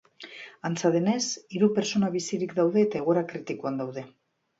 Antza 0.67 0.89
denez, 0.95 1.25
hiru 1.57 1.69
pertsona 1.75 2.09
bizirik 2.15 2.55
daude 2.61 2.81
eta 2.87 2.99
egoera 3.03 3.23
kritikoan 3.33 3.79
daude. 3.83 4.05